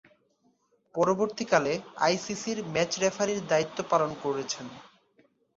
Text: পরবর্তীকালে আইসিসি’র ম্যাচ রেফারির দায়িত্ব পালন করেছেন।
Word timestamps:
পরবর্তীকালে 0.95 1.73
আইসিসি’র 1.97 2.59
ম্যাচ 2.73 2.91
রেফারির 2.99 3.39
দায়িত্ব 3.47 3.77
পালন 3.91 4.11
করেছেন। 4.23 4.65